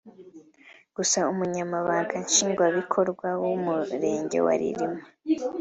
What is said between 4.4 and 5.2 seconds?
wa Rilima